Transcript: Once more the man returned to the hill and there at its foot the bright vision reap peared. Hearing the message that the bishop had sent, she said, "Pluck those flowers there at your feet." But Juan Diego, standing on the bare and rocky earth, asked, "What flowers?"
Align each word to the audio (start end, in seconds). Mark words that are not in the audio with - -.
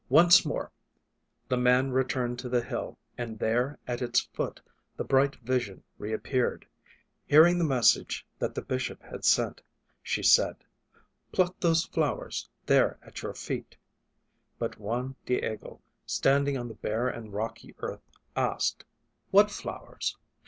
Once 0.09 0.43
more 0.43 0.71
the 1.47 1.55
man 1.57 1.91
returned 1.91 2.39
to 2.39 2.49
the 2.49 2.63
hill 2.63 2.97
and 3.19 3.37
there 3.37 3.77
at 3.85 4.01
its 4.01 4.21
foot 4.33 4.59
the 4.97 5.03
bright 5.03 5.35
vision 5.43 5.83
reap 5.99 6.23
peared. 6.23 6.65
Hearing 7.27 7.59
the 7.59 7.63
message 7.65 8.25
that 8.39 8.55
the 8.55 8.63
bishop 8.63 9.03
had 9.03 9.23
sent, 9.25 9.61
she 10.01 10.23
said, 10.23 10.55
"Pluck 11.31 11.55
those 11.59 11.85
flowers 11.85 12.49
there 12.65 12.97
at 13.03 13.21
your 13.21 13.35
feet." 13.35 13.77
But 14.57 14.79
Juan 14.79 15.17
Diego, 15.27 15.83
standing 16.07 16.57
on 16.57 16.67
the 16.67 16.73
bare 16.73 17.07
and 17.07 17.31
rocky 17.31 17.75
earth, 17.77 18.01
asked, 18.35 18.83
"What 19.29 19.51
flowers?" 19.51 20.17